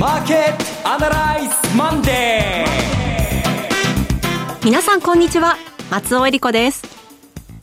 [0.00, 4.64] マーケットアナライズマンデー。
[4.64, 5.58] 皆さんこんにちは。
[5.90, 6.84] 松尾英里子です。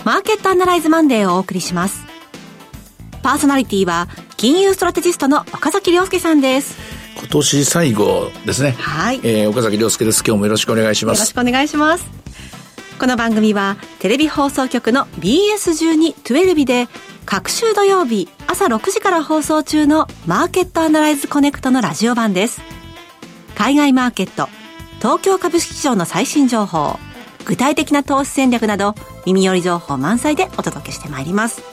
[0.05, 2.05] マーケットアナライズマンデーをお送りします。
[3.23, 6.77] パーソナリティは金融ストラテジストの岡崎良介さんです。
[7.17, 8.75] 今年最後ですね。
[8.77, 10.23] はい、えー、岡崎良介です。
[10.23, 11.17] 今日もよろしくお願いします。
[11.17, 12.05] よろしくお願いします。
[12.99, 16.87] この番組はテレビ放送局の BS12-12 で
[17.29, 22.61] 各週土曜日朝6時から放送中のマーケットアナライズコネクトのラジオ版です。
[23.53, 24.47] 海外マーケット、
[24.99, 26.97] 東京株式市場の最新情報、
[27.43, 31.63] 具体的な投資戦略など耳寄り情報満載でお届けしてまいります。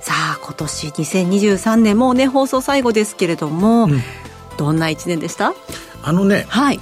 [0.00, 4.02] さあ、今年2023年もうね、放送最後ですけれども、うん、
[4.56, 5.52] どんな一年でした？
[6.02, 6.80] あのね、はい。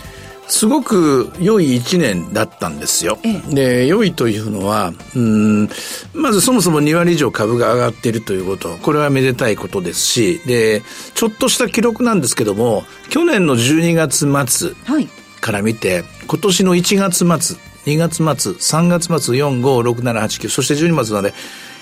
[0.50, 3.18] すごく良い一年だったんですよ。
[3.22, 5.68] ええ、で、良いというのは、うん、
[6.12, 10.82] まずそもそも2割以上株が上がっているということ、これはめでたいことですし、で、
[11.14, 14.72] ちょっとした記録なんですけども、去年の12月末
[15.40, 21.32] から見て、はい、今年の1月末、2月末、3月末、4、5、6、7、8、9、そして12月まで、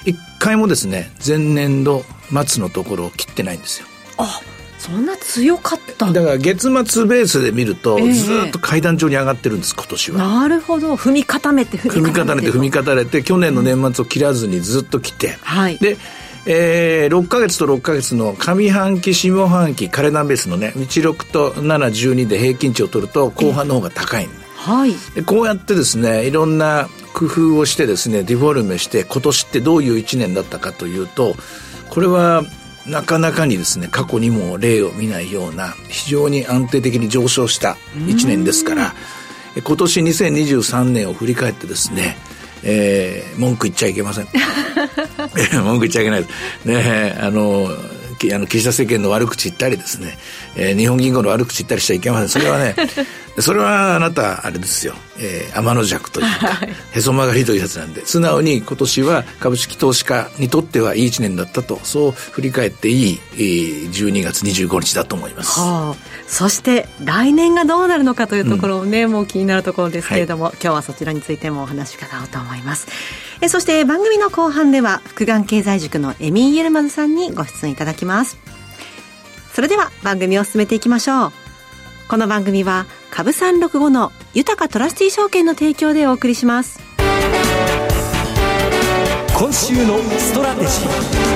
[0.05, 2.05] 一回もですね、前年度
[2.47, 3.86] 末のところを切ってないんですよ。
[4.19, 4.41] あ
[4.79, 10.41] そんな強かっただから月末ベースで見ると、ずっと階段状に上がってるんです今年は。
[10.41, 10.95] なるほど。
[10.95, 12.51] 踏み固めて踏み固めて。
[12.53, 15.97] 踏み固めて去年の年末を切らずにずっと来て、はい、で
[16.51, 31.34] えー、6か月と6か月の上半期下半期カレナベースのね16と712で平均値を取ると後半の方が高い、はい、でこうやってですねいろんな工夫をしてですねディフォルメして今年ってどういう1年だったかというと
[31.91, 32.45] これは
[32.89, 38.94] なかなかにですね過去にも例を見ないような非常に安定的に上昇した1年ですから
[39.62, 42.16] 今年2023年を振り返ってですね
[42.64, 44.27] えー、文句言っちゃいけません。
[45.62, 46.64] 文句言っちゃいけないです。
[46.64, 50.19] ねあのあの岸田政権の悪口言ったりですね、
[50.56, 52.28] えー、日本銀行の悪口言ったりしちゃいけません。
[52.28, 52.75] それはね
[53.41, 72.88] それはあなたあれですよ、えー、天の弱というか、はい、へそ曲がりというやつなんで素直に今年は株式投資家にとってはいい一年だったとそう振り返っていい、えー、12月25日だと思います、はあ、そして来年がどうなるのかというところもね、うん、もう気になるところですけれども、はい、今日はそちらについてもお話伺おうと思います。
[73.41, 78.37] えそして番組の後半では複眼経済塾のエミン・ユルマズさんにご出演いただきます。
[79.53, 81.32] それでは番組を進めていきましょう。
[82.09, 86.80] この番組は株三六五の豊トラスティ証券の提供でお送りします。
[89.36, 91.28] 今週のストラテジー。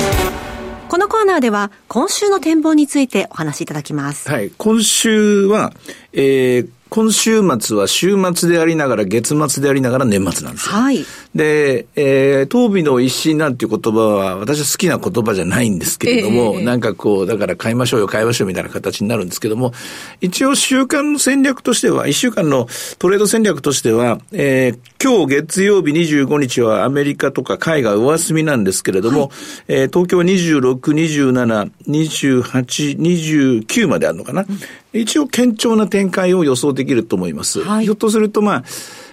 [0.88, 4.28] このコーナーでは今週の展望についてお話しいただきます。
[4.28, 5.72] はい今週は、
[6.12, 10.74] えー今週末は週末でありながら月末でありながら年末なんですよ。
[10.74, 11.06] はい。
[11.34, 19.72] で、えー、当日の一心なんていう言葉は私は好きな言葉じゃないんですけれども、えー、なんかこう、だから買いましょうよ、買いましょうみたいな形になるんですけども、
[20.20, 22.68] 一応週間の戦略としては、一週間の
[22.98, 29.30] トレード戦略としては、えー、今日月曜日25日はアメリカとか海外お休みなんですけれども、はい、
[29.68, 34.44] えー、東京は26、27、28、29まであるのかな。
[34.46, 34.58] うん
[34.92, 37.60] 一応堅調な展開を予想できると思います。
[37.60, 38.64] はい、ひょっとすると、まあ、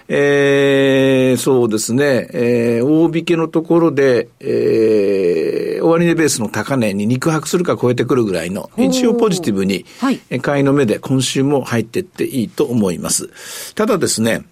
[0.08, 13.74] えー、そうですね、えー、大引けのところで、えー、終値ベースの高値に肉薄するか超えてくるぐらいの、一応ポジティブに、はい、買いの目で今週も入っていっていいと思います。
[13.74, 14.44] ただですね、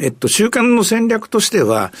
[0.00, 1.92] えっと、週間の戦略としては、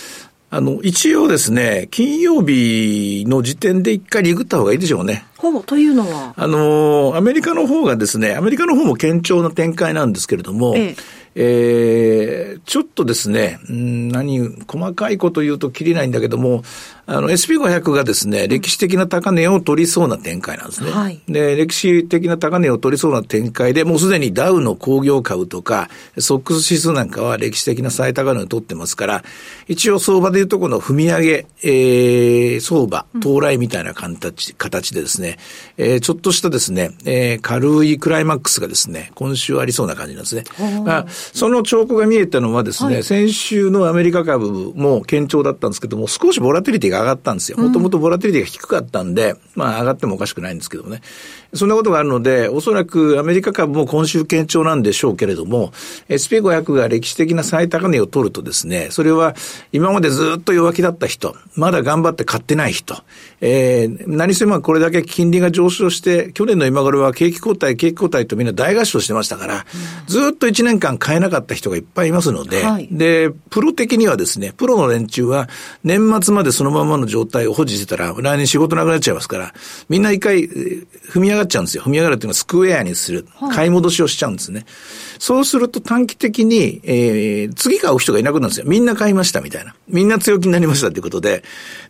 [0.56, 5.26] あの、一応ですね、金曜日の時点で一回リグった方がいいでしょうね。
[5.36, 6.32] ほう、というのは？
[6.36, 10.96] あの、アメリカの方がですね、アメリカの方も堅調な展開なんですけれども、ええ
[11.36, 16.62] えー、ちょっとですね、うん、何、細かいこと言うときりないんだけども、
[17.06, 20.90] あの、SP500 がですね、歴史的な高値を取りそうな展開なんですね。
[20.90, 29.24] はい、で、歴史的な高値を取りそうな展開で、もうすでにダウの工業株とか、ソックス指数なんかは歴史的な最高値を取ってますから、
[29.68, 35.38] 一応相場でいうとこの踏み上げ、えー、相場、到来みたいな形、形でですね、
[35.76, 40.44] えー、ちょっとしたですね、えー、軽いクライマックスがですね、今週ありそうな感じなんですね。
[40.84, 47.58] まあ、その兆候が見えたのはですね、はい、先週のアメリカ株も堅調だったんですけども、少しボラティリティが上がったんですよ。
[47.58, 51.00] もともとボラティリティが低かったんで、まあ上がってもおかしくないんですけどもね。
[51.54, 55.72] そんなことがあるので、おそらくアメリカ株も今週堅調なんでしょうけれども、
[56.08, 59.36] SP500 が歴史的な最高値を取るとですね、それは
[59.72, 62.96] 今までずっと弱気だった人、まだ頑張って買ってない人、
[63.40, 69.64] えー、何せまこれだけ金利が上昇して、去年の今頃は景気後退、景気後退とみんな大合唱してましたから、
[70.06, 75.48] ずっと1年間買買えなかった人がいっぱいいますので、はいで、プロ的にはですね、プロの連中は
[75.84, 79.54] 年末までそのままの状態を保持してたら、来年仕事なくなっちゃいますから、
[79.88, 81.84] みんな一回えー踏み上がっちゃうんですよ。
[81.84, 83.26] 踏み上がるっていうのはスクエアにする。
[83.52, 84.64] 買い戻しをしちゃうんですね。
[85.18, 88.66] そうすると短期的に、えー、次買う人がいなくなるんですよ。
[88.66, 89.74] みんな買いましたみたいな。
[89.88, 91.42] みんな強気になりましたっていうことで。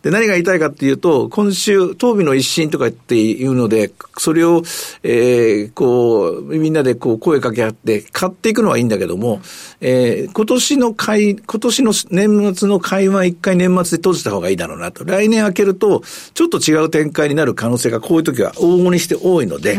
[0.03, 4.62] で、何が言いたいかっていうと、今週、当日の一新とかっていうので、それを、
[5.03, 9.41] えー、こう、みんなでこう声かけ合って、買っていくのはいいんだけども、
[9.81, 15.05] えー、今年の買い、今年の年末の買いは一回年末で閉じた方がいいだろうなと。
[15.05, 16.03] 来年開けると、
[16.35, 19.79] ちょっと違う展開になる可能性がこういう時は往々にして多いので、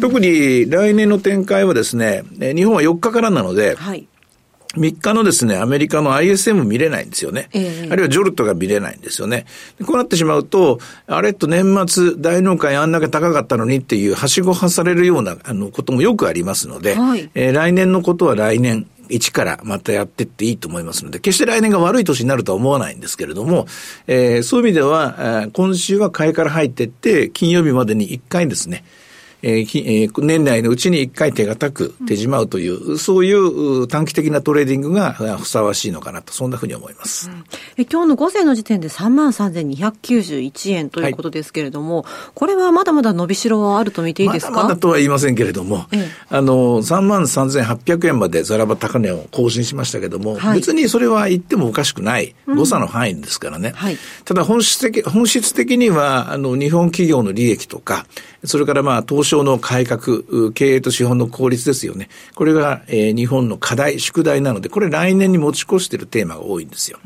[0.00, 4.06] 特に来年の展開はですね、えー日本は4日からなので、はい。
[4.76, 7.48] 3日のですね、アメリカの ISM 見れないんですよね。
[7.52, 9.46] ええあるいはジョルトが見れないんですよね。
[9.78, 23.66] でこうなってしまうと、あれと年末大納会あんだけ高かったのにっていう、はしご外されるようなあのこともよくありますので、はいえー来年のことは来年、一からまたやってっていいと思いますので、決して来年が悪い年になるとは思わないんですけれども、
[24.06, 28.84] えーそういう意味では、えー今週は買いから入ってって、金曜日までに1回ですね、
[29.42, 37.30] えーきえー年内のうちに一回手堅く手仕舞うという、そういうう短期的なトレーディングがあふさわしいのかなと、そんなふうに思います。
[37.76, 42.04] え今日の午前の時点で3万3291円ということですけれども、
[42.34, 44.50] これはまだまだ伸びしろはあると見ていいですか？
[44.50, 46.08] まだまだとは言いませんけれども、ええ。
[46.30, 50.58] あの、3万3800円までザラバ高値を更新しましたけども、はい。
[50.58, 53.72] 別にそれは言ってもおかしくない誤差の範囲ですからね。
[53.74, 53.96] はい。
[54.24, 58.06] ただ本質的、本質的には、あの、日本企業の利益とか、
[58.44, 62.08] それからまあ、東省の改革、経営と資本の効率ですよね。
[62.34, 66.98] これが、えー日本の課題、宿題なので、これ来年に持ち越しているテーマが多いんですよ。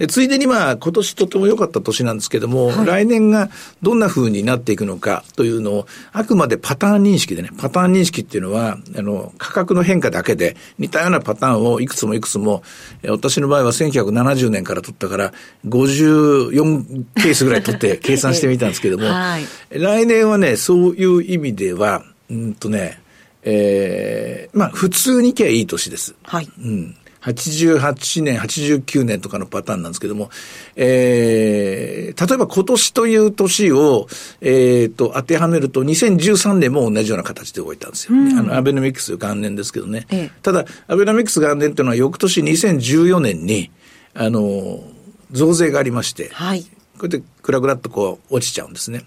[0.00, 3.50] でついでにまあ、今年とても良かった年なんですけども、来年が
[3.82, 12.62] どんな風になっていくのかというのを、あくまでパターン認識でね、パターン認識っていうのは、あの、価格の変化だけで似たようなパターンをいくつもいくつも、
[13.02, 15.34] えー私の場合は1970年から取ったから、
[15.68, 23.02] 54ケースぐらい取って 計算してみたんですけども、はい来年はね、そういう意味では、うんとね、
[23.42, 26.14] えーまあ、普通にいけばいい年です。
[26.22, 26.48] はい。
[26.58, 26.96] うん。
[27.22, 30.30] 88年、89年とかのパターンなんですけども、
[30.76, 34.06] えー、例えば今年という年を、
[34.40, 38.18] えー、と、当てはめると、2013年も同じような形で動いたんですよ。
[38.38, 40.06] あの、アベノミクス元年ですけどね。
[40.10, 43.70] ええただ、アベノミクス元年っていうのは翌年2014年に、
[44.14, 44.82] あの、
[45.30, 46.64] 増税がありまして、はい。
[46.96, 49.04] これでクラクラっとこう落ちちゃうんですね。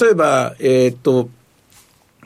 [0.00, 1.28] 例えば、えーっと、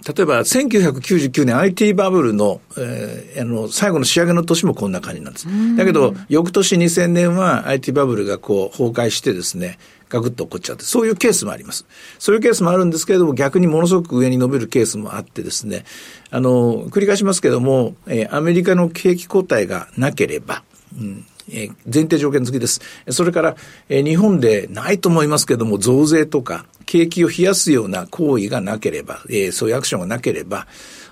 [0.04, 5.46] 例えば1999年 IT バブルの,、えーあの最後の仕上げの年もこんな感じなんです。
[5.76, 9.78] だけど、翌年2000年は IT バブルがこう崩壊してですね、
[10.08, 11.86] ガクッと起こっちゃって、そういうケースもあります。
[12.18, 15.84] そういうケースもあるんですけれども、逆にものすごく上に伸びるケースもあってですね、
[16.30, 20.62] あの、繰り返しますけども、えーアメリカの景気後退がなければ、
[20.98, 22.80] うんえー前提条件付きです。
[23.10, 23.56] それから、
[23.88, 30.66] えー日本でないと思いますけども、増税とか、景気を冷やすような行為がなければ、えーそういうアクションがなければ、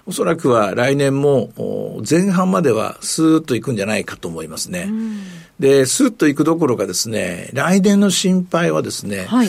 [0.06, 4.88] おそらくは来年もお前半まではスーッといくんじゃないかと思いますね。
[5.58, 9.48] で、スーッといくどころかですね、来年の心配はですね、はい。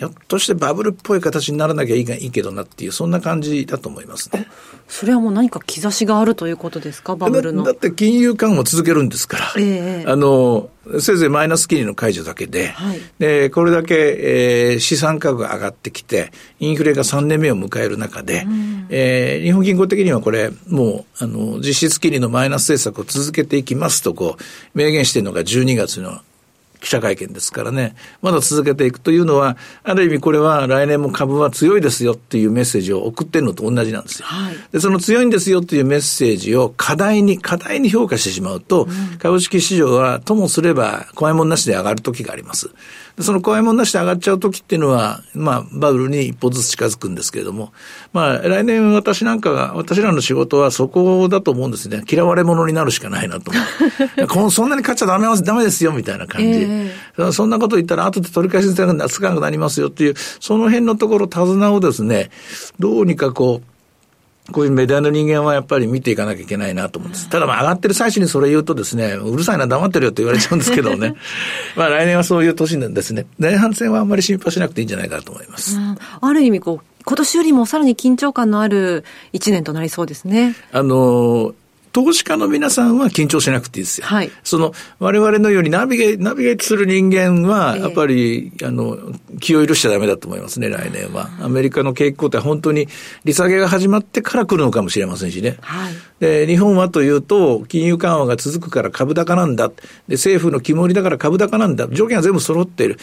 [0.00, 4.46] ひょっとしてバブルっぽい形にならなきゃいいがいいけどなっていう、そんな感じだと思いますね。
[4.88, 7.16] それはもう何か兆しがあるということですか？
[7.16, 7.64] バブルの。
[7.64, 9.52] だだって金融緩和を続けるんですから。
[9.58, 10.70] ええあの、
[11.00, 18.46] せいぜいマイナス金利の解除だけで、はいで、これだけ、えー資産価格が上がってきて、インフレが3年目を迎える中で、
[18.88, 26.20] えー日本銀行的にはこれ、もう、あの、実質金利のマイナス政策を続けていきますと、こう、明言しているのが12月の
[26.80, 34.26] 記者会見ですからね、まだ続けていくというのは、ある意味これは来年も株は強いですよっていうメッセージを送ってるのと同じなんですよ。
[34.26, 42.70] はいで、その強いんですよっていうメッセージを課題に、課題に評価してしまうと、株式市場はともすれば怖いもんなしで上がる時があります。
[43.20, 47.74] でその怖いもんなしで上がっちゃう時っていうのは、まあ、バブルに一歩ずつ近づくんですけれども、
[48.14, 52.02] まあ、来年私なんかが、私らの仕事はそこだと思うんですね。
[52.10, 54.50] 嫌われ者になるしかないなと思う。
[54.50, 56.66] そんなに買っちゃダメダメですよ、みたいな感じ。
[56.66, 56.94] え
[57.32, 62.30] そんなこと言ったら後で取り返しつかなくなりますよっていう、その辺のところ、手綱をですね、
[62.78, 63.79] どうにかこう、
[64.50, 67.28] こういうメディアの人間はやっぱり見ていかなきゃいけないなと思うんです。
[67.28, 71.14] ただまあ上がってる最初にそれ言うとですね、うるさいな黙ってるよって言われちゃうんですけどね。
[71.76, 73.26] まあ来年はそういう年なんですね。
[73.38, 75.76] 前半戦はあんまり心配しなくていいんじゃないかなと思います。
[75.76, 80.54] うんある意味こう、今年よりもさらに緊張感のある一年となりそうですね。
[80.72, 81.54] あの、
[81.92, 84.06] 投資家の皆さんは緊張しなくていいですよ。
[84.06, 84.30] はい。
[84.44, 88.96] その、我々のようにナビゲナビゲートする人間は、やっぱり、あの、
[89.40, 91.30] 気を許しちゃダメだと思いますね、来年は。
[91.40, 92.88] アメリカの景気後退、本当に
[93.24, 95.56] 利下げが始まってから来るのかもしれませんしね。
[95.60, 95.94] はい。
[96.20, 99.68] で、日本はというと、金融緩和が続くから株高なんだ。
[99.68, 101.88] で、政府の肝りだから株高なんだ。
[101.88, 102.98] 条件は全部揃っている。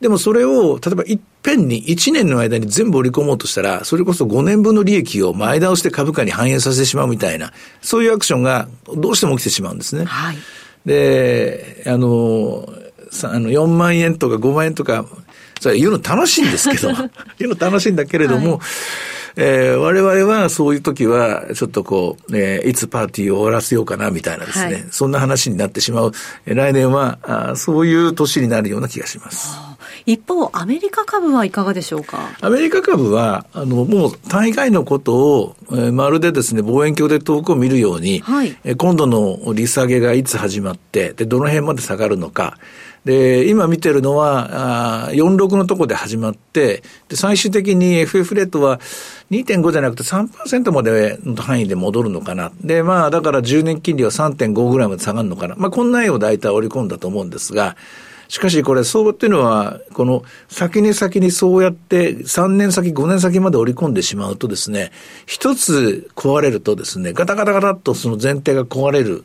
[0.00, 7.52] でもそれを、例えばいっぺんに1年の間に全部織り込もうとしたら、それこそ5年分の利益を前倒して株価に反映させてしまうみたいな、
[7.82, 10.06] そういうアクションがどうしても起きてしまうんですね。
[10.06, 10.36] はい。
[10.86, 12.66] で、あの、
[13.10, 15.04] さあの4万円とか5万円とか、
[15.60, 16.88] それ言うの楽しいんですけど、
[17.38, 18.60] 言うの楽しいんだけれども、はい
[19.36, 26.12] えー我々はそういう時は、ちょっとこう、えーいつパーティーを終わらせようかなみたいなですね、はいそんな話になってしまう。
[26.46, 29.56] えー来年はあーそういう年になるような気がします。
[30.06, 32.30] 一方、アメリカ株はいかがでしょうか？
[32.40, 42.58] アメリカ株は、あの、もう大概のことを、えーまるでですね、望遠鏡で遠くを見るように、はいえー今度の利下げがいつ始まって、で、どの辺まで下がるのか。
[43.04, 48.78] で、今見てるのは、あ46のとこで始まって、で、最終的に FF レートは
[49.30, 52.52] 2.5じゃなくて3%までの範囲で戻るのかな。
[52.62, 55.54] で、まあ、だから10年金利は3.5ぐらいまで下がるのかな。
[55.56, 57.76] まあ、こんな絵を大体織り込んだと思うんですが、
[58.30, 64.92] しかしこれ相場っていうのは、この先に先にそうやって3年先、5年先まで織り込んでしまうとですね、
[65.26, 69.24] 一つ壊れるとですね、ガタガタガタっとその前提が壊れる。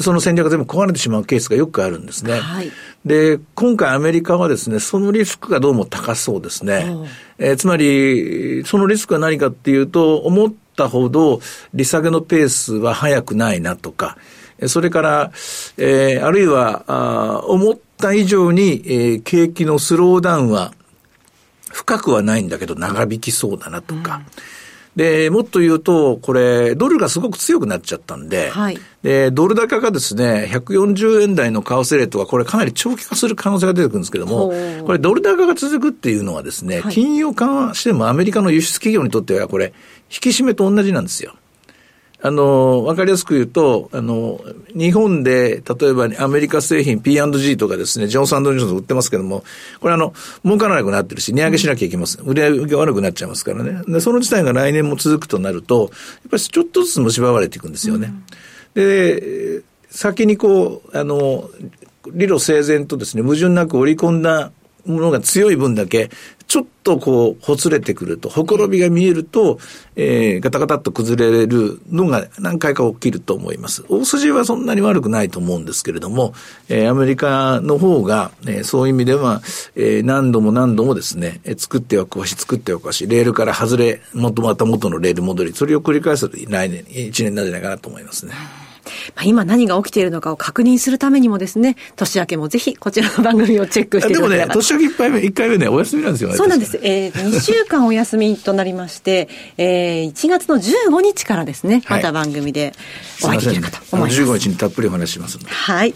[0.00, 2.38] その戦略が全部壊れてしまうケースがよくあるんですね。
[2.40, 2.70] はい
[3.04, 6.86] で、今回アメリカはですね、そのリスクがどうも高そうですね。
[7.38, 11.40] えーつまり、そのリスクは何かっていうと、思ったほど
[11.72, 14.18] 利下げのペースは速くないなとか、
[14.58, 15.30] えそれから、
[15.76, 20.72] えーあるいは、あー思った以上に、えー景気のスローダウンは
[21.72, 24.22] 深くはないんだけど長引きそうだなとか。
[24.96, 28.78] で、もっと言うと、これ、ドルがすごく強くなっちゃったんで、はい。
[29.02, 34.52] で、ドル高がですね、140円台の為替レートがこれかなり長期化する可能性が出てくるんですけども
[34.84, 36.94] これドル高が続くっていうのはですね、はい。
[36.94, 39.74] 金融緩和してもアメリカの輸出企業にとってはこれ、
[40.10, 41.34] 引き締めと同じなんですよ。
[42.22, 44.40] あの、わかりやすく言うと、あの、
[44.74, 49.44] 日本で、例えばアメリカ製品 P&G とかですね、ジョンソンジョンソン売ってますけども、
[49.80, 52.18] これあの、儲からなくなってるし、値上げしなきゃいけます。
[52.22, 53.82] 売り上げが悪くなっちゃいますからね。
[53.86, 55.90] で、その事態が来年も続くとなると、やっ
[56.30, 58.12] ぱりちょっとずつ蝕まれていくんですよね。
[58.74, 61.50] で、先にこう、あの、
[62.12, 64.52] 理路整然とですね、矛盾なく織り込んだ
[64.86, 66.10] ものが強い分だけ、
[66.46, 69.58] ちょっとこう、ほつれてくると、ほころびが見えると、
[69.96, 73.84] えー、ガタガタっと崩れるのが何回か起きると思います。
[73.88, 76.34] 大筋はそんなに悪くないと思うんですけれども、
[76.68, 79.42] えー、アメリカの方が、えー、そういう意味では、
[79.74, 88.65] えー、何度も何度もですね、えー作っては壊し、作っては壊し、レールから外れ、もとまた元のレール戻り、それを繰り返す来年、1年なんじゃないかなと思いますね。
[89.14, 94.54] まあ、今何が起きているのかを確認するためにもですね、年明けもぜひこちらの番組をチェックしていでもねただけれ、ば。
[94.54, 96.32] 年明け一回目、一回目ね、お休みなんですよ。
[96.34, 96.78] そうなんです。
[96.82, 99.28] えー、2週間お休みとなりまして、
[99.58, 102.72] えー、1月の15日からですね、はいまた番組で
[103.22, 104.22] お会いできるかとすいません思います。
[104.22, 105.38] 15日にたっぷりお話しします。
[105.38, 105.94] はい。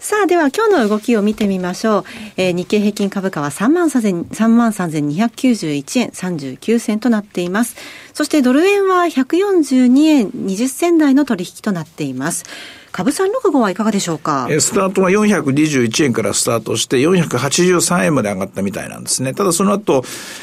[0.00, 2.04] さあ、では今日の動きを見てみましょう。
[2.38, 7.76] えー日経平均株価は3万3291円39銭となっています。
[8.14, 12.46] そしてドル円は142円20銭台の取引となっています。
[12.92, 14.46] 株365はいかがでしょうか？
[14.50, 19.32] えースタートは421円からスタートして483円まで上がったみたいなんですね。
[19.32, 20.02] ただその後、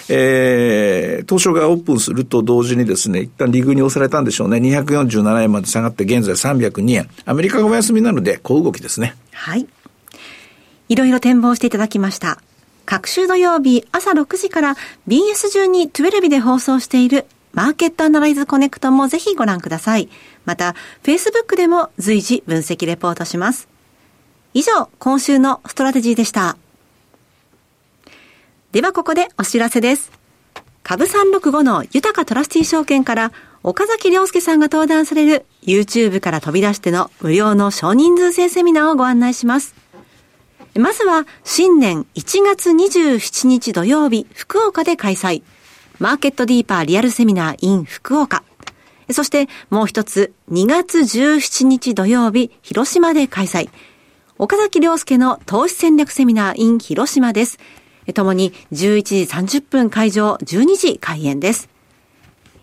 [0.10, 4.58] えー、東証がオープンすると同時にですね、一旦利食いに押されたんでしょうね。
[4.58, 7.10] 247円まで下がって現在302円。
[7.26, 9.16] アメリカがお休みなので、小動きですね。
[9.34, 9.68] はい。
[10.90, 12.40] いろいろ展望していただきました。
[12.86, 14.78] 各週土曜日朝6時から
[15.10, 17.26] BS12 12日で放送している
[17.58, 20.10] マーケットアナライズコネクトもぜひご覧ください。
[20.46, 23.68] また、Facebook でも随時分析レポートします。
[24.54, 26.56] 以上、今週のストラテジーでした。
[28.74, 30.12] ではここでお知らせです。
[30.84, 33.32] 株365の豊かトラスティー証券から
[33.64, 39.74] 岡崎良介さんが登壇される YouTube から飛び出しての無料の少人数制セミナーをご案内します。
[40.76, 45.42] まずは新年1月27日土曜日福岡で開催。
[46.00, 48.44] マーケットディーパーリアルセミナー in 福岡。
[49.10, 53.70] そしてもう一つ2月17日土曜日広島で開催。
[54.38, 57.58] 岡崎良介の投資戦略セミナー in 広島です。
[58.14, 59.22] ともに11時
[59.60, 61.70] 30分会場、12時開演です。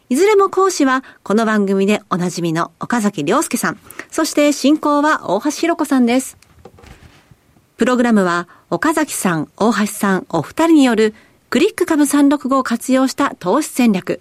[0.09, 3.79] いずれも講師はこの番組でおなじみの岡崎良介さん。
[4.11, 6.37] そして進行は大橋弘子さんです。
[7.77, 11.15] プログラムは岡崎さん、大橋さんお二人による
[11.55, 14.21] クリック株365を活用した投資戦略。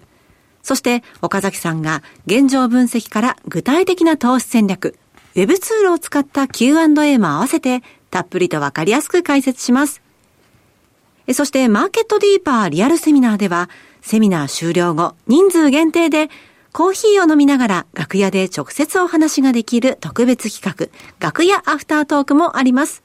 [0.62, 4.96] そして岡崎さんが現状分析から具体的な投資戦略、
[5.34, 10.00] ウェブツールを使った Q&A も合わせてたっぷりとわかりやすく解説します。
[11.32, 13.68] そしてマーケットディーパーリアルセミナーでは
[14.00, 16.28] セミナー終了後人数限定で
[16.72, 20.86] コーヒーを飲みながら楽屋で直接お話ができる特別企画、
[21.18, 23.03] 楽屋アフタートークもあります。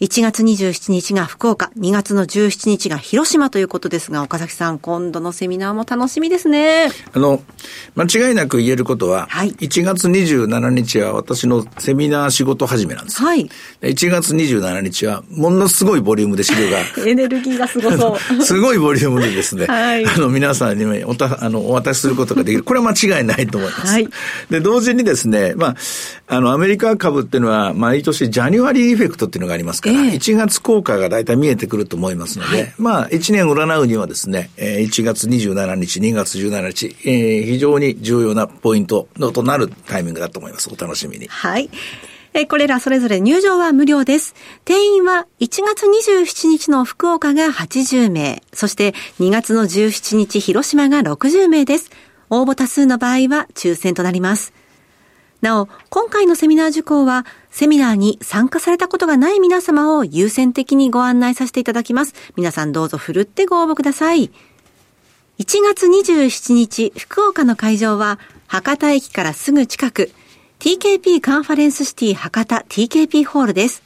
[0.00, 6.88] 1月27日が福岡、2月の17日が広島ということですが、岡崎さん、今度のセミナーも楽しみですね。
[7.12, 7.42] あの、
[7.96, 13.22] 間違いなく言えることは、はい、1月27日は私のセミナー仕事始めなんです。
[13.22, 13.50] はい。
[13.82, 16.78] 1月27日は、ものすごいボリュームで資料が。
[17.06, 18.42] エネルギーがすごそう。
[18.42, 22.64] すごいボリュームでですね、 はい、あの、皆さんにおたあのお渡しすることができる。
[22.64, 23.92] これは間違いないと思います。
[23.92, 24.08] はい。
[24.48, 25.76] で、同時にですね、まあ、
[26.26, 40.70] あの、アメリカ株っていうのは、毎年ジャニュアリーエフェクトっていうのがありますから、えー、1月効果が大体見えてくると思いますので、はい、まあ、1年占うにはですね、1月27日、2月17日、えー、非常に重要なポイントのとなるタイミングだと思います。
[40.72, 41.26] お楽しみに。
[41.28, 41.70] はい。
[42.32, 44.34] えこれらそれぞれ入場は無料です。
[44.64, 51.90] 定員は1月27日の福岡が80名、そして2月の17日広島が60名です。
[52.30, 54.52] 応募多数の場合は抽選となります。
[55.40, 62.14] なお、今回のセミナー受講は、セミナーに参加されたことがない皆様を優先的にご案内させていただきます。
[62.36, 64.30] 皆さんどうぞふるってご応募ください。
[65.38, 70.10] 1月27日、福岡の会場は、博多駅からすぐ近く、
[70.58, 73.82] TKP カンファレンスシティ博多 TKP ホールです。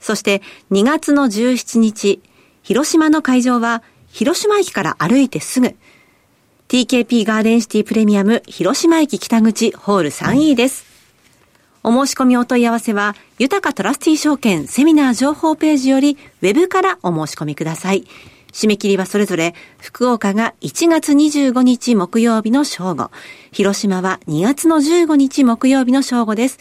[0.00, 0.42] そして
[0.72, 2.20] 2月の17日、
[2.64, 5.76] 広島の会場は、広島駅から歩いてすぐ、
[6.70, 10.84] TKP ガーデンシティプレミアム広島駅北口ホール 3E です。
[11.82, 18.04] お申し込みお問い合わせは、豊かトラスティ証券セミナー情報ページより、ウェブからお申し込みください。
[18.52, 23.10] 締め切りはそれぞれ、福岡が1月25日木曜日の正午、
[23.50, 26.58] 広島は2月の15日木曜日の正午です。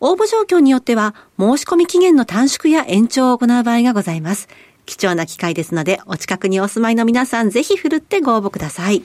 [0.00, 4.48] 応募状況によっては、申し込み期限の短縮や延長を行う場合がございます。
[4.84, 9.04] 貴重な機会ですので、お近くにお住まいの皆さん、ぜひ振るってご応募ください。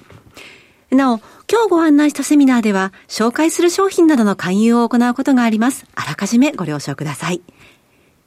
[0.95, 1.17] なお、
[1.51, 5.85] 今日ご案内したセミナーでは、紹介する商品などの勧誘を行うことがあります。
[5.95, 7.41] あらかじめご了承ください。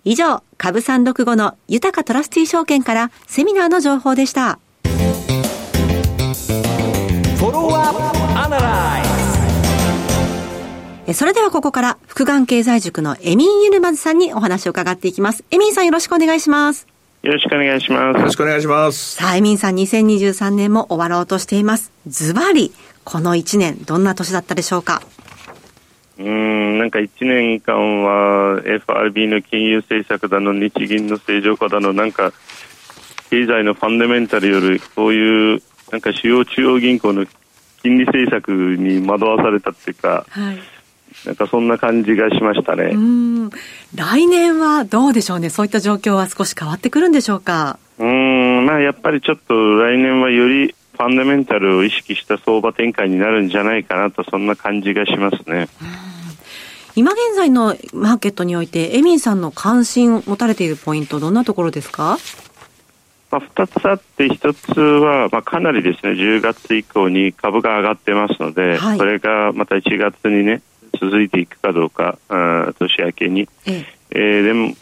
[0.05, 4.59] 以上、株365の豊かトラスティ証券からセミナーの情報でした。
[11.15, 15.45] それではここから福眼経済塾のエミン・ユルマズさんにお話を伺っていきます。
[15.51, 16.92] エミンさんよろしくお願いします。
[17.23, 18.19] よろしくお願いします。
[18.19, 19.15] よろしくお願いします。
[19.15, 21.93] さあ、エミンさん、2023年も終わろうとしています。
[22.09, 22.73] ズバリ、
[23.05, 25.03] この1年、どんな年だったでしょうか？
[26.19, 32.33] うん、なんか1年間は FRB の金融政策だの、日銀の正常化だの、なんか
[33.31, 37.25] 経済のファンダメンタルより、こういうなんか主要中央銀行の
[37.83, 40.59] 金利政策に惑わされたっていうか、はい、
[41.27, 42.93] なんかそんな感じがしましたね。
[43.95, 45.51] 来年はどうでしょうね。
[45.51, 47.79] そういった状況は少し変わってくるんでしょうか？
[47.99, 55.69] うん、まあやっぱりちょっと来年はよりファンダメンタルを意識した相場展開になるんじゃないかなとそんな感じがしますね。
[56.95, 62.19] 今現在のマーケットにおいてエミンさんの関心を持たれているポイントどんなところですか？
[63.31, 70.61] まあ、2つあって、1つは、まあ、かなりですね10月以降に株が上がってますので、はい、それがまた1月にね
[71.01, 74.41] 続いていくかどうか、あ年明けに、ええ。
[74.41, 74.75] ー、でも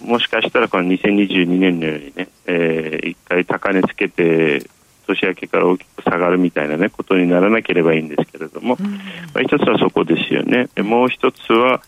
[0.00, 4.68] もしかしたらこの2022年のようにね、えー、一回高値つけて
[5.06, 9.00] 年明けから大きく下がるみたいな、ね、ことにならなければいいんですけれども、うん、ま
[9.36, 10.68] あ、一つはそこですよね。
[10.82, 11.80] もう一つは、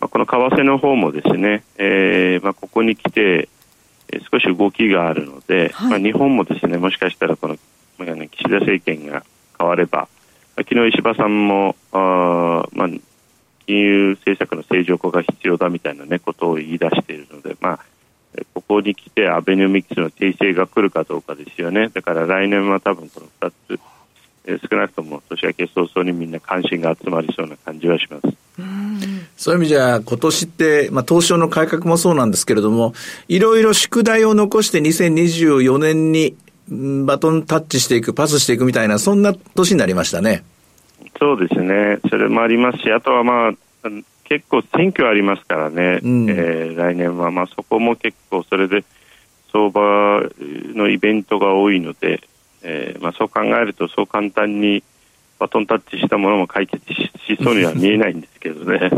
[0.00, 3.48] まあ、この為替の方もですね、えーまあ、ここに来て、
[4.12, 7.56] えー、少し動きがあるので、はい、まあ、日本もですねもしかしたらこの、
[7.98, 9.24] まあ、岸田政権が
[9.58, 10.08] 変われば、
[10.56, 12.88] 昨日石破さんもあ、まあ、
[13.66, 17.80] 金融政策の正常化が必要だみたいな、ね、ことを言い出しているので、まあ、
[18.54, 21.88] ここに来てアベノミクスの訂正が来るかどうかですよね。
[21.88, 23.80] だから来年は多分この2つ、
[24.46, 28.36] え少なくとも年明け早々にみんな関心が集まりそうな感じはします。
[29.36, 32.94] そういう意味じゃ、今年って、まあ、東証の改革もそうなんですけれども、
[33.28, 36.36] いろいろ宿題を残して2024年に
[36.68, 40.44] バトンタッチしていく、パスしていくみたいな、そんな年になりましたね。
[41.18, 41.98] そうですね。
[42.10, 43.52] それもありますし、あとはまあ、
[44.24, 48.84] 結構選挙ありますからね、うん、えー、来年は、まあ、そこも結構それで
[49.52, 50.20] 相場
[50.74, 52.20] のイベントが多いので、
[52.62, 54.82] えーまあ、そう考えるとそう簡単に、
[55.38, 57.10] バトンタッチしたものも解決し
[57.42, 58.90] そうには見えないんですけどね。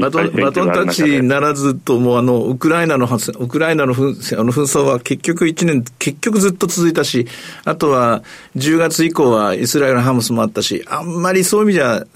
[0.00, 3.06] バトンバトンタッチならずとも、あの、ウクライナの、
[3.38, 7.26] ウクライナの紛あの紛争は結局1年、結局ずっと続いたし、
[7.64, 8.22] あとは
[8.56, 12.06] 10月以降はイスラエルのハムスもあったし、あんまりそういう意味じゃ、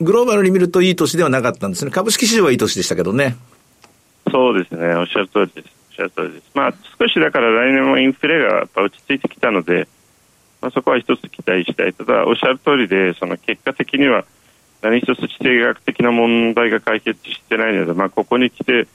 [0.00, 1.90] グローバルに見るといい年ではなかったんですね。
[1.90, 3.36] 株式市場はいい年でしたけどね。
[4.30, 4.94] そうですね。
[4.94, 5.68] おっしゃる通りです。
[5.90, 6.50] おっしゃる通りです。
[6.54, 9.88] まあ、少しだから来年もインフレがやっぱ落ち着いてきたので、
[10.62, 11.92] まあ、そこは一つ期待したい。
[11.92, 14.24] ただ、おっしゃる通りで、その結果的には
[14.80, 18.86] 何一つ地政学的な問題が解決してないので、まあ、ここに来て、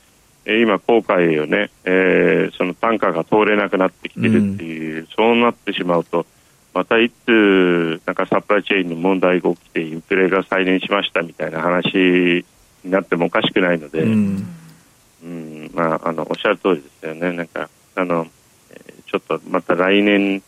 [0.45, 6.25] え今、航海をね、えー、その単価が通れなくなってきてるっていう、うん、そうなってしまうと、
[6.73, 12.45] またいつ、なんかサプライチェーンの問題が起きて、インフレが再燃しましたみたいな話
[12.84, 14.47] になってもおかしくないので、うん、
[15.23, 17.34] うん、まあ、あの、おっしゃる通りですよね。
[17.34, 18.27] なんか、あの、
[19.06, 20.41] ちょっとまた来年、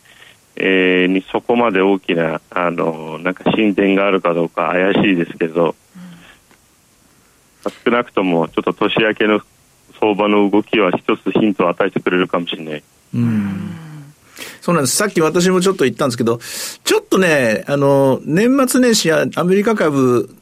[0.62, 5.74] えー、にそこまで大きなあのなんか進展があるかどうか怪しいですけど、
[7.64, 9.40] うん、少なくともちょっと年明けの
[9.98, 12.82] 相場の動きは一つヒントを与えてくれるかもしれない。
[13.14, 13.76] うん
[14.60, 14.96] そうなんです。
[14.96, 16.38] さっき私もちょっと言ったんですけど、
[16.84, 20.34] ちょっとね、あの、年末年始やアメリカ株、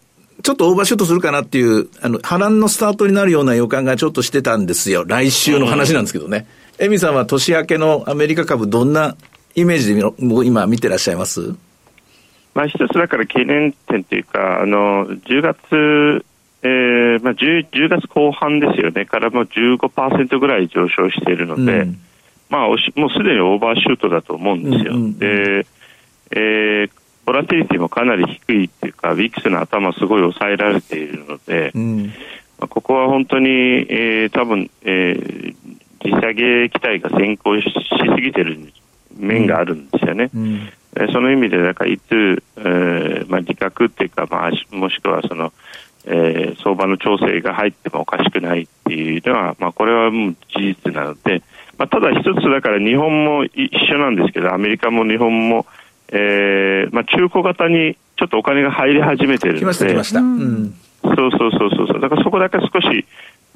[0.42, 5.04] ちょっとオーバーシュートするかなっていう、あの、波乱のスタートになるような予感がちょっとしてたんですよ。
[5.06, 6.46] 来週の話なんですけどね。
[6.80, 9.16] エミさんは年明けのアメリカ株どんな
[9.60, 10.02] イメージで
[10.44, 11.54] 今見てらっしゃいます？
[12.54, 16.24] まあ、一つだから懸念点というか、あの10月、
[16.62, 22.00] えーまあ10、10, 月後半ですよね、からもう15%ぐらい上昇しているので、うん、
[22.48, 24.94] まあ、もうすでにオーバーシュートだと思うんですよ。
[24.94, 25.66] うんうん、で、
[26.30, 26.90] えー、
[27.26, 32.06] ボラティリティもかなり低いっていうか、ウィックスの頭すごい抑えられているので、うん、
[32.58, 35.54] まあ、ここは本当に、えー、多分、えー、
[36.04, 38.87] 利下げ期待が先行しすぎてるんです
[39.18, 40.30] 面があるんですよね。
[40.34, 40.68] うん、
[41.12, 45.52] その意味で、だからいつ、えーまあ、利確っていうか、まあ、もしくはその、
[46.04, 51.42] えー、相場の調整が入ってもおかしくないっていうのは、まあ、これはもう事実なので、
[51.76, 55.66] まあ、ただ一つだから日本も一緒なんですけど、アメリカも日本も、
[56.08, 63.06] えーまあ、中古型にちょっとお金が入り始めてるので、来ました来ました、うん、そうそうそうそう、だからそこだけ少し、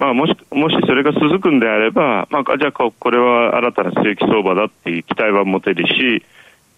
[0.02, 6.24] まあ、もしもしそれが続くんであれば、まあ、じゃあこれは新たな正規相場だっていう期待は持てるし、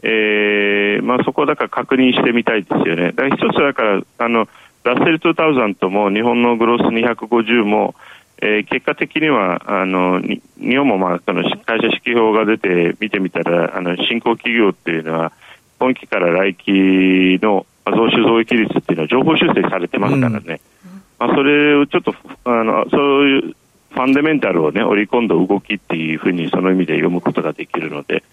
[0.03, 3.13] えーまあ、そこをだから確認してみたいですよね。
[3.13, 4.47] だから一つだからあの
[4.85, 7.95] ラッセル2000も日本のグロース250も、
[8.43, 10.43] えー、結果的にはあの日
[10.77, 15.33] 本もまあその会社指揮法が出て見てみたらあの新興企業っていうのは
[15.79, 20.43] 今期から来期の増収増益率っていうのは情報修正されてますからね。
[20.49, 20.74] うん
[21.19, 23.57] まあ、それをちょっとあのそういう
[23.91, 28.25] ファンデメンタルを、ね、織り込んだ動きっていうふうにその意味で読むことができるので、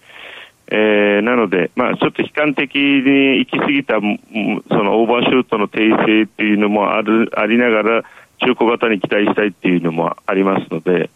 [0.66, 8.02] えー、なので、まあ、ちょっと悲観的に行き過ぎたそのオーバーシュートの訂正っていうのもあるありながら
[8.40, 11.10] 中古型に期待したいっていうのもありますので、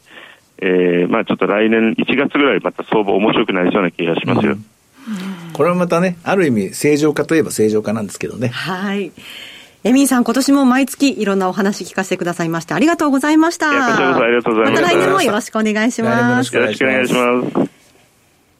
[0.58, 4.52] えーまあ、ちょっと来年1月ぐらいまた相場面白くなりそうな気がしますよ。
[4.52, 8.48] うん、これはまたね、ある意味正常化といえば正常化なんですけどね。
[8.48, 9.12] はい。
[9.86, 13.66] エミンさん、今年も毎月いろんなお話聞かせてくださいましてありがとうございました。
[13.66, 14.82] こちらこそありがとうございました。
[14.82, 16.56] また来年もよろしくお願いします。
[16.56, 17.70] よろしくお願いします。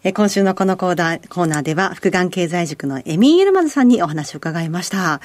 [0.04, 5.20] え今週のこのコーナーコーナーでは、福眼経済塾のエミー・エルマズさんにお話を伺いました。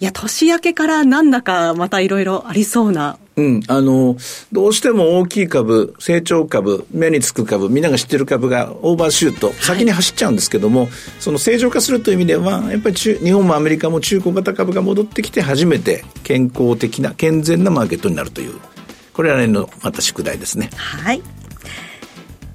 [0.00, 3.16] いや、年明けからなんだかまたいろいろありそうな。
[3.36, 4.16] うん、あの、
[4.52, 18.54] どうしても大きい株、成長株、目につく株、みんなが知ってる株がオーバーシュート、先に走っちゃうんですけども、はい、その正常化するという意味では、やっぱり日本もアメリカも中古型株が戻ってきて初めて健康的な、健全なマーケットになるという、
[19.12, 20.70] これは年のまた宿題ですね。
[20.76, 21.22] はい。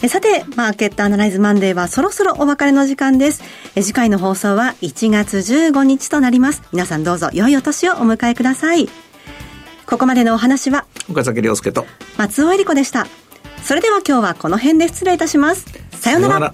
[0.07, 3.43] さて、マーケットアナライズマンデーはそろそろお別れの時間です。
[3.75, 6.63] 次回の放送は1月15日となります。
[6.71, 9.08] 皆さんどうぞ良いお年をお迎えください。
[9.89, 11.83] ここまでのお話は、岡崎亮介と
[12.15, 13.07] 松尾恵理子でした。
[13.63, 15.65] それでは今日はこの辺で失礼いたします。
[15.93, 16.53] さようなら。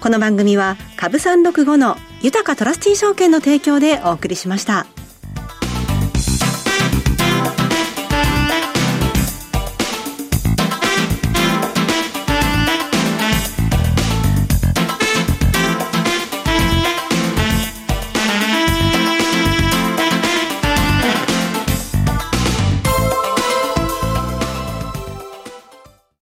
[0.00, 4.86] この番組は株365の豊かトラスティ証券の提供でお送りしました。